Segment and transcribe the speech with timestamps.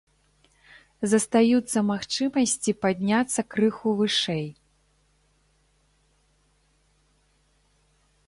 [1.11, 4.49] Застаюцца магчымасці падняцца крыху вышэй.